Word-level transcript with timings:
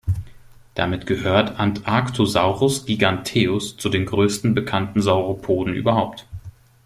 Damit 0.73 1.05
gehört 1.05 1.59
"Antarctosaurus 1.59 2.87
giganteus" 2.87 3.77
zu 3.77 3.87
den 3.87 4.07
größten 4.07 4.55
bekannten 4.55 4.99
Sauropoden 4.99 5.75
überhaupt. 5.75 6.25